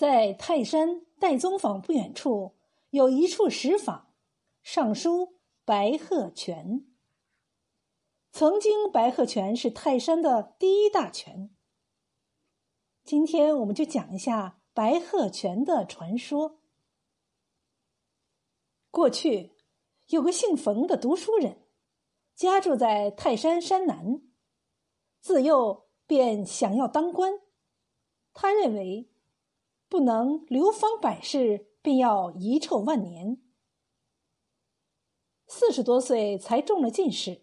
[0.00, 2.56] 在泰山岱宗坊不远处
[2.88, 4.14] 有一处石坊，
[4.62, 5.34] 上书
[5.66, 6.86] “白鹤泉”。
[8.32, 11.54] 曾经，白鹤泉是泰山的第一大泉。
[13.04, 16.62] 今天，我们就讲一下白鹤泉的传说。
[18.90, 19.52] 过去，
[20.06, 21.58] 有个姓冯的读书人，
[22.34, 24.22] 家住在泰山山南，
[25.20, 27.38] 自幼便想要当官。
[28.32, 29.09] 他认为。
[29.90, 33.42] 不能流芳百世，便要遗臭万年。
[35.48, 37.42] 四十多岁才中了进士，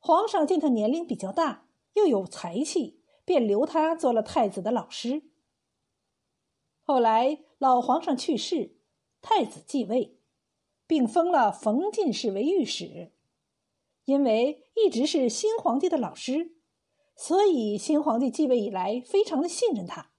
[0.00, 5.30] 皇上见他年龄比较大，又有才气，便留他做了太子的老师。
[6.80, 8.76] 后来老皇上去世，
[9.22, 10.18] 太子继位，
[10.88, 13.12] 并封了冯进士为御史。
[14.06, 16.56] 因为一直是新皇帝的老师，
[17.14, 20.10] 所以新皇帝继位以来，非常的信任他。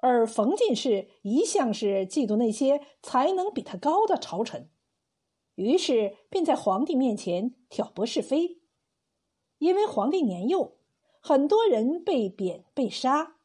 [0.00, 4.70] 而冯进士一向是嫉妒那些才能比他高的朝臣，
[5.56, 8.60] 于是便在皇帝面前挑拨是非。
[9.58, 10.76] 因为皇帝年幼，
[11.20, 13.38] 很多人被贬被杀；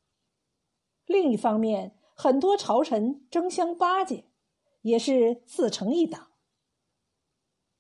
[1.08, 4.26] 另一方面，很多朝臣争相巴结，
[4.84, 6.28] 也是自成一党。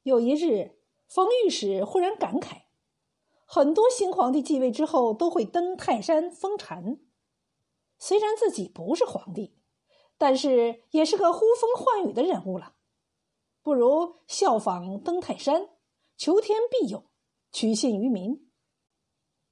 [0.01, 2.63] 有一日，冯御史忽然感慨：
[3.45, 6.97] 很多新皇帝继位之后都会登泰山封禅。
[8.05, 9.55] 虽然自己不是皇帝，
[10.17, 12.75] 但是也是个呼风唤雨的人物了。
[13.61, 15.69] 不如效仿登泰山，
[16.17, 17.05] 求天庇佑，
[17.53, 18.51] 取信于民。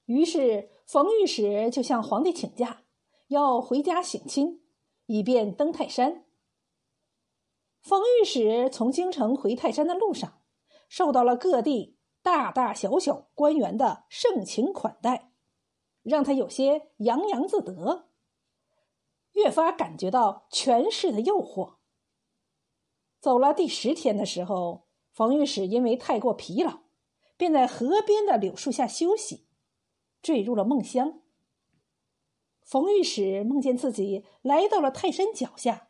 [0.03, 2.83] 于是冯御史就向皇帝请假，
[3.29, 4.61] 要回家省亲，
[5.05, 6.25] 以便登泰山。
[7.79, 10.41] 冯御史从京城回泰山的路上，
[10.89, 15.31] 受到了各地大大小小官员的盛情款待，
[16.03, 18.10] 让他有些洋洋自得。
[19.33, 21.75] 越发感觉到权势的诱惑。
[23.19, 26.79] 走了第十天的时候，冯御史因为太过疲劳，
[27.37, 29.45] 便在河边的柳树下休息，
[30.21, 31.21] 坠入了梦乡。
[32.63, 35.89] 冯御史梦见自己来到了泰山脚下，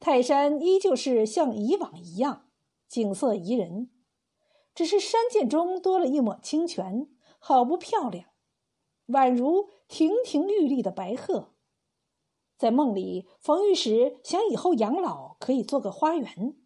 [0.00, 2.48] 泰山依旧是像以往一样
[2.88, 3.90] 景色宜人，
[4.74, 8.28] 只是山涧中多了一抹清泉，好不漂亮，
[9.08, 11.53] 宛如亭亭玉立的白鹤。
[12.56, 16.56] 在梦里，冯御史想以后养老可以做个花园，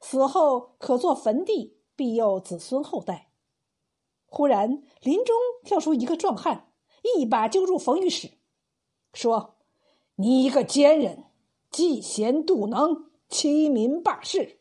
[0.00, 3.30] 死后可做坟地庇佑子孙后代。
[4.26, 6.70] 忽然，林中跳出一个壮汉，
[7.16, 8.30] 一把揪住冯御史，
[9.14, 9.56] 说
[10.16, 11.24] ：“你一个奸人，
[11.72, 14.60] 嫉贤妒能，欺民霸市，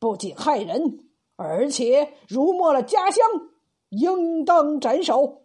[0.00, 3.24] 不仅害人，而且辱没了家乡，
[3.90, 5.44] 应当斩首。”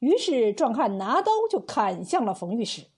[0.00, 2.91] 于是，壮汉拿刀就砍向了冯御史。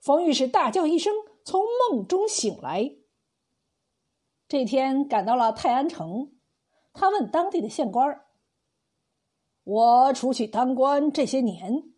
[0.00, 1.12] 冯御史大叫一声，
[1.44, 2.96] 从梦中醒来。
[4.46, 6.32] 这天赶到了泰安城，
[6.92, 8.24] 他问当地的县官
[9.64, 11.92] ：“我出去当官这些年，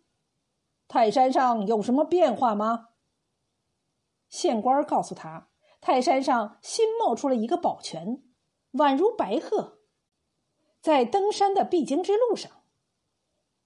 [0.88, 2.88] 泰山上有什么变化吗？”
[4.28, 5.50] 县官告诉他
[5.80, 8.24] ：“泰山上新冒出了一个宝泉，
[8.72, 9.78] 宛如白鹤，
[10.80, 12.50] 在登山的必经之路上。”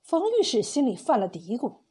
[0.02, 1.83] 冯御史心里犯了嘀咕。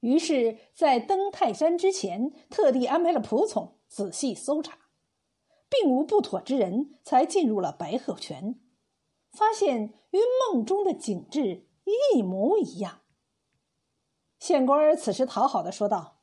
[0.00, 4.78] 于是，在登泰山之前，特地安排了仆从仔细搜查，
[5.68, 8.60] 并无不妥之人，才进入了白鹤泉，
[9.32, 10.18] 发现与
[10.52, 11.66] 梦中的景致
[12.14, 13.00] 一模一样。
[14.38, 16.20] 县官此时讨好的说道：“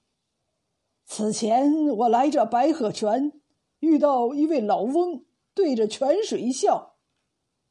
[1.06, 3.42] 此前我来这白鹤泉，
[3.80, 6.96] 遇到一位老翁，对着泉水笑，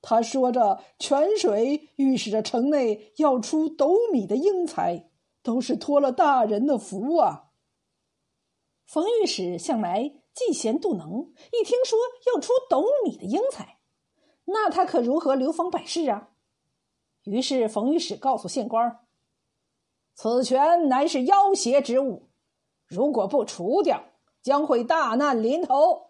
[0.02, 5.08] 他说着泉水预示着城内要出斗米的英才。”
[5.44, 7.50] 都是托了大人的福啊！
[8.86, 11.98] 冯御史向来嫉贤妒能，一听说
[12.32, 13.78] 要出斗米的英才，
[14.46, 16.30] 那他可如何流芳百世啊？
[17.24, 19.00] 于是冯御史告诉县官
[20.14, 22.30] 此泉乃是妖邪之物，
[22.86, 24.02] 如果不除掉，
[24.42, 26.06] 将会大难临头。”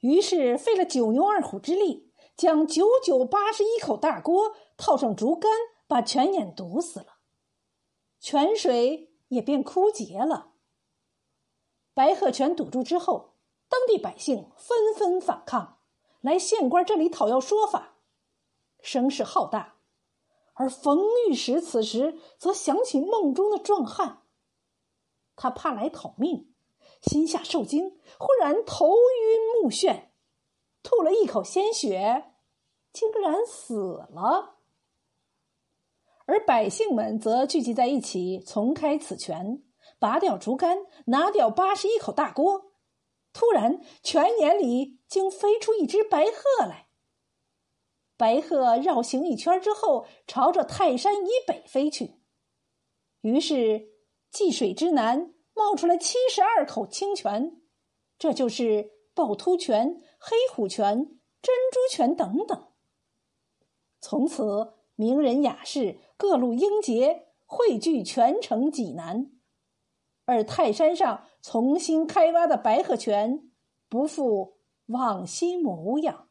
[0.00, 5.50] 于是费了九牛二虎之力，将九九八十一口大锅套上竹竿，
[5.86, 7.17] 把泉眼堵死了。
[8.20, 10.52] 泉水也便枯竭了。
[11.94, 13.34] 白鹤泉堵住之后，
[13.68, 15.78] 当地百姓纷纷反抗，
[16.20, 17.96] 来县官这里讨要说法，
[18.80, 19.76] 声势浩大。
[20.54, 20.98] 而冯
[21.28, 24.22] 御史此时则想起梦中的壮汉，
[25.36, 26.52] 他怕来讨命，
[27.00, 30.08] 心下受惊，忽然头晕目眩，
[30.82, 32.32] 吐了一口鲜血，
[32.92, 34.57] 竟然死了。
[36.28, 39.62] 而百姓们则聚集在一起，重开此泉，
[39.98, 40.76] 拔掉竹竿，
[41.06, 42.70] 拿掉八十一口大锅。
[43.32, 46.88] 突然，泉眼里竟飞出一只白鹤来。
[48.18, 52.20] 白鹤绕行一圈之后，朝着泰山以北飞去。
[53.22, 53.88] 于是，
[54.30, 57.62] 济水之南冒出来七十二口清泉，
[58.18, 60.94] 这就是趵突泉、黑虎泉、
[61.40, 62.68] 珍珠泉等等。
[64.02, 69.30] 从此，名人雅士、各路英杰汇聚全城济南，
[70.26, 73.50] 而泰山上重新开挖的白鹤泉，
[73.88, 76.27] 不复往昔模样。